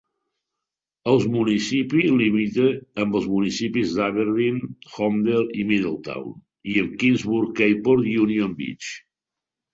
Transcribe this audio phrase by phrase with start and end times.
[1.11, 2.65] Els municipi limita
[3.05, 4.57] amb els municipis d'Aberdeen,
[4.95, 6.35] Holmdel i Middletown
[6.75, 8.91] i amb Keansburg, Keyport i Union Beach.